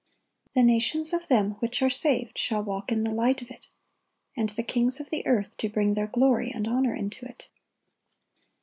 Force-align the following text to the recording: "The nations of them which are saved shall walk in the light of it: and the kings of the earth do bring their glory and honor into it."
"The 0.55 0.63
nations 0.63 1.13
of 1.13 1.27
them 1.27 1.51
which 1.59 1.79
are 1.83 1.89
saved 1.91 2.35
shall 2.35 2.63
walk 2.63 2.91
in 2.91 3.03
the 3.03 3.11
light 3.13 3.43
of 3.43 3.51
it: 3.51 3.67
and 4.35 4.49
the 4.49 4.63
kings 4.63 4.99
of 4.99 5.11
the 5.11 5.23
earth 5.27 5.55
do 5.57 5.69
bring 5.69 5.93
their 5.93 6.07
glory 6.07 6.49
and 6.49 6.67
honor 6.67 6.95
into 6.95 7.23
it." 7.27 7.49